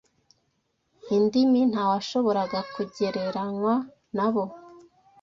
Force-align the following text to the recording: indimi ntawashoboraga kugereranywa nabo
indimi 1.15 1.61
ntawashoboraga 1.71 2.59
kugereranywa 2.73 3.73
nabo 4.15 4.43